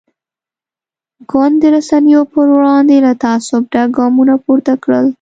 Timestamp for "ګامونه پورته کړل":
3.97-5.05